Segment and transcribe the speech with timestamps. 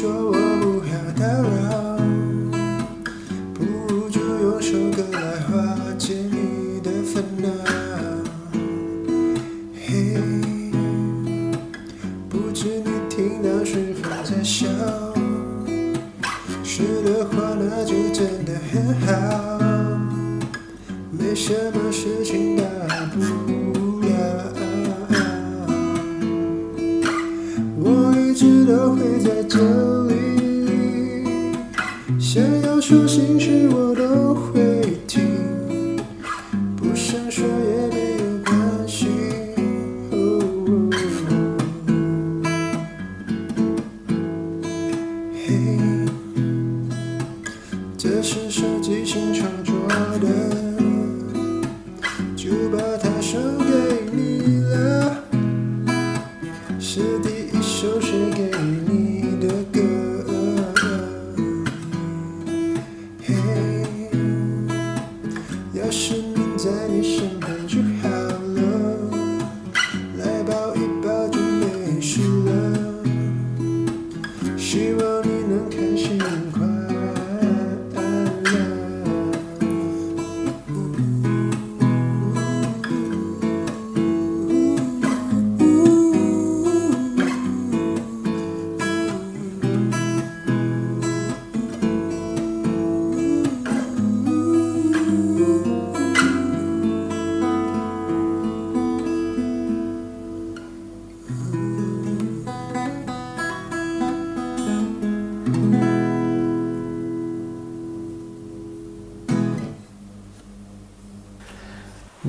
[0.00, 2.00] 说我不要打扰，
[3.52, 7.46] 不如就用首歌来化解你的烦恼。
[9.76, 10.16] 嘿，
[12.30, 14.66] 不知你听到是否在笑？
[16.64, 19.10] 是的话，那就真的很好。
[21.10, 22.39] 没什么事情
[28.40, 29.58] 直都会在这
[30.06, 30.14] 里，
[32.18, 35.98] 想要说心事我都会听，
[36.74, 38.56] 不想说也没有关
[38.88, 39.08] 系。
[45.34, 45.68] 嘿，
[47.98, 49.74] 这是手机新创作
[50.18, 50.69] 的，
[57.52, 58.50] 一首诗给
[58.86, 59.09] 你。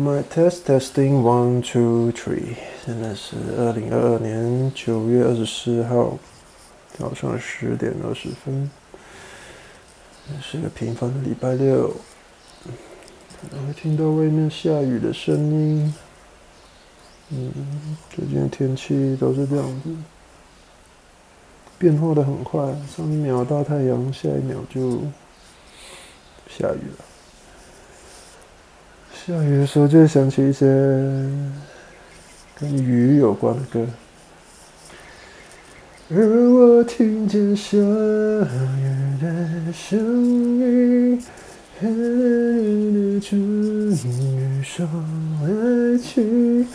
[0.00, 2.56] My test testing one two three，
[2.86, 6.18] 现在是二零二二年九月二十四号
[6.96, 8.70] 早上十点二十分，
[10.40, 11.88] 是个平凡的礼拜六，
[13.42, 15.94] 可能会听到外面下雨的声音。
[17.28, 17.52] 嗯，
[18.08, 19.94] 最近的天气都是这样子，
[21.78, 25.02] 变化的很快，上一秒大太阳，下一秒就
[26.48, 27.09] 下雨了。
[29.26, 30.64] 下雨的时候就会想起一些
[32.58, 33.86] 跟雨有关的歌。
[36.10, 39.98] 而我听见下雨的声
[40.58, 41.22] 音，
[43.20, 44.88] 终于说
[45.42, 46.66] 爱情。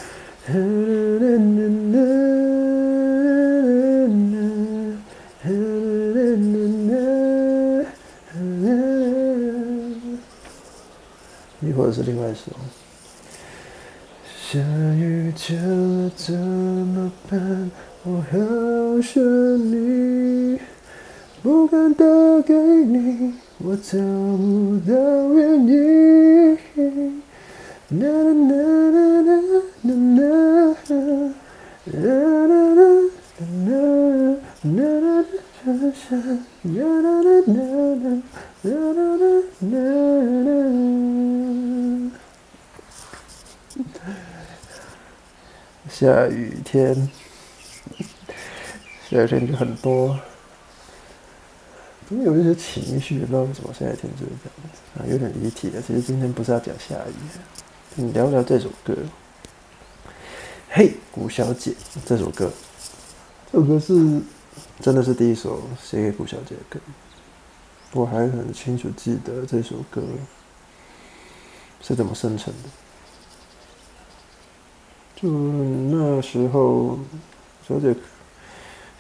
[11.86, 12.52] 或者是另外一首。
[14.42, 14.58] 下
[14.96, 17.70] 雨天了怎么办？
[18.02, 18.38] 我好
[19.04, 19.22] 想
[19.72, 20.60] 你，
[21.44, 22.04] 不敢打
[22.42, 24.96] 给你，我找不到
[25.36, 26.58] 原因。
[27.90, 28.50] 啦啦
[28.90, 29.38] 啦啦啦
[29.84, 30.98] 啦啦，
[31.86, 32.02] 啦
[32.48, 32.82] 啦啦
[33.64, 33.78] 啦啦
[34.64, 34.82] 啦
[35.22, 35.24] 啦，
[35.66, 35.72] 下
[46.28, 47.10] 雨天，
[49.10, 50.20] 下雨天就很多。
[52.08, 54.50] 总有一些情绪，不知道为什么下雨天就是这
[55.00, 55.82] 样，有点离题了。
[55.82, 57.14] 其实今天不是要讲下雨，
[57.96, 58.94] 你聊聊这首歌。
[60.70, 61.74] 嘿，古小姐，
[62.06, 62.52] 这首歌。
[63.52, 64.22] 这首歌是
[64.80, 66.80] 真的是第一首写给顾小姐的歌，
[67.94, 70.02] 我还很清楚记得这首歌
[71.82, 72.70] 是怎么生成的。
[75.16, 77.00] 就那时候，
[77.68, 77.96] 小姐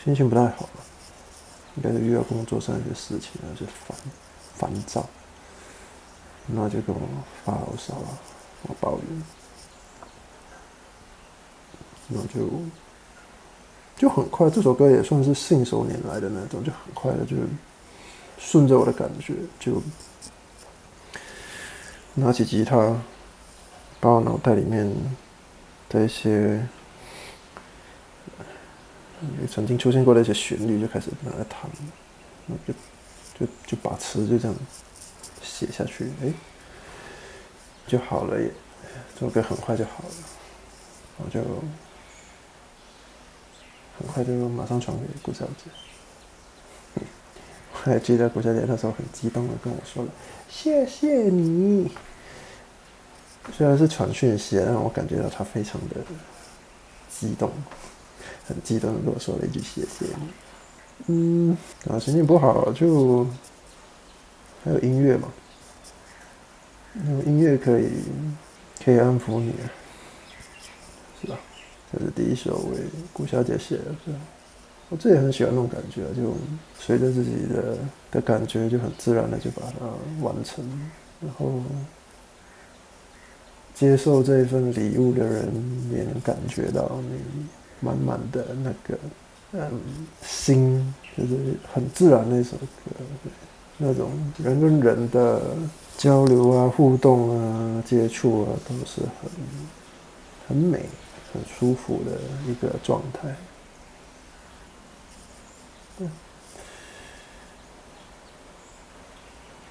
[0.03, 0.83] 心情不太好了，
[1.75, 3.97] 应该是遇到工作上一些事情，而且烦
[4.55, 5.07] 烦躁，
[6.47, 7.01] 然后就跟我
[7.43, 8.17] 发牢骚啊，
[8.63, 9.23] 我抱怨，
[12.09, 12.47] 然后就
[13.95, 17.35] 就很快，这首歌也算是信手拈来的那种，就很快的就
[18.37, 19.81] 顺着我的感觉，就
[22.15, 22.95] 拿起吉他，
[23.99, 24.91] 把我脑袋里面。
[25.87, 26.67] 的一些
[29.49, 31.69] 曾经出现过的一些旋律就开始拿来弹，
[32.67, 32.73] 就
[33.39, 34.57] 就就把词就这样
[35.43, 36.33] 写下去，哎，
[37.87, 38.51] 就好了耶！
[39.13, 40.15] 这首歌很快就好了，
[41.17, 41.39] 我就
[43.97, 47.03] 很快就马上传给顾小姐。
[47.73, 50.09] 我还记得顾小姐那时候很激动的跟我说了
[50.49, 51.91] ：“谢谢你。”
[53.55, 55.97] 虽然是传讯息，让我感觉到她非常的
[57.09, 57.51] 激动，
[58.47, 60.27] 很激动的跟我说了一句谢谢你。
[61.07, 61.57] 嗯，
[61.89, 63.27] 啊，心情不好就
[64.63, 65.31] 还有音乐嘛，
[67.07, 67.89] 有音乐可以
[68.83, 69.53] 可以安抚你，
[71.21, 71.37] 是吧？
[71.97, 72.77] 这是第一首为
[73.13, 74.11] 顾小姐写的，是？
[74.89, 76.31] 我自己很喜欢那种感觉，就
[76.77, 77.77] 随着自己的
[78.11, 79.85] 的感觉，就很自然的就把它
[80.23, 80.63] 完成，
[81.21, 81.61] 然后
[83.73, 85.45] 接受这一份礼物的人
[85.91, 87.45] 也能感觉到你
[87.79, 88.97] 满满的那个
[89.53, 89.81] 嗯
[90.21, 91.35] 心，就是
[91.73, 93.03] 很自然的一首歌，
[93.77, 95.41] 那种人跟人的
[95.97, 99.31] 交流啊、互动啊、接触啊，都是很
[100.47, 100.85] 很美、
[101.35, 102.11] 很舒服的
[102.49, 103.35] 一个状态。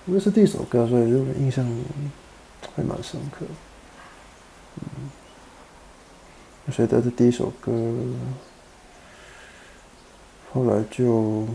[0.07, 1.65] 因为是第一首歌，所以就印象
[2.77, 3.47] 还蛮深刻。
[4.77, 5.11] 嗯，
[6.71, 7.73] 所以这第一首歌，
[10.53, 11.49] 后来就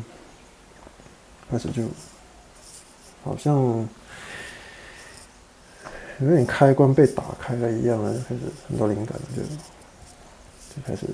[1.51, 1.83] 开始就
[3.23, 3.55] 好像
[6.19, 9.43] 有点开关被打开了一样，就开始很多灵感就
[10.85, 11.05] 开始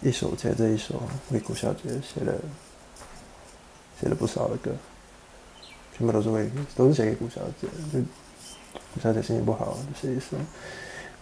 [0.00, 2.34] 一首接着一首为顾小姐写了
[4.00, 4.70] 写了不少的歌。
[5.94, 8.00] 全部都是为都是写给顾小姐，就
[8.94, 10.38] 顾小姐心情不好就写一首，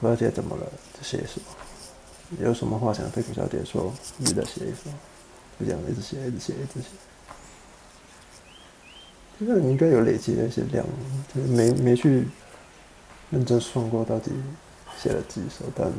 [0.01, 0.65] 顾小姐怎么了
[0.97, 1.41] 就写一首，
[2.39, 4.89] 有什么话想对顾小姐说，你再写一首，
[5.59, 6.87] 就这样一直写一直写一直写。
[9.41, 10.87] 其实你应该有累积的一些量，
[11.35, 12.29] 就是没没去
[13.31, 14.31] 认真算过到底
[14.97, 15.91] 写了几首，但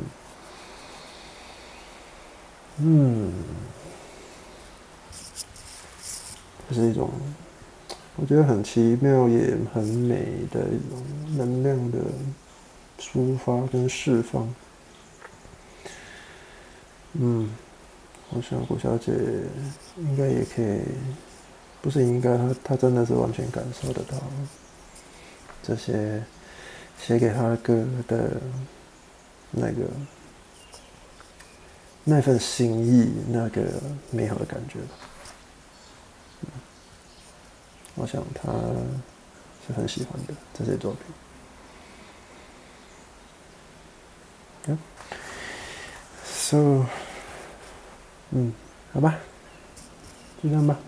[2.78, 3.32] 嗯，
[6.68, 7.10] 这是一种。
[8.16, 10.16] 我觉得很奇妙，也很美
[10.50, 11.02] 的一种
[11.36, 11.98] 能量的
[13.00, 14.54] 抒发跟释放。
[17.14, 17.50] 嗯，
[18.30, 19.12] 我想顾小姐
[19.96, 20.80] 应该也可以，
[21.80, 24.18] 不是应该，她她真的是完全感受得到
[25.62, 26.22] 这些
[26.98, 28.36] 写给她歌的
[29.50, 29.88] 那个
[32.04, 33.62] 那份心意，那个
[34.10, 34.94] 美好的感觉吧。
[37.94, 38.50] 我想他
[39.66, 41.00] 是很喜欢的这些作品。
[44.68, 44.78] 嗯
[46.24, 46.86] ，so，
[48.30, 48.52] 嗯，
[48.92, 49.18] 好吧，
[50.42, 50.78] 就这样吧。